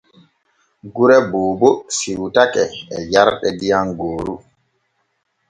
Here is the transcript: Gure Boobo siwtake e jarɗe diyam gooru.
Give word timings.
Gure 0.95 1.17
Boobo 1.29 1.69
siwtake 1.95 2.63
e 2.95 2.97
jarɗe 3.11 3.49
diyam 3.59 3.87
gooru. 3.99 4.35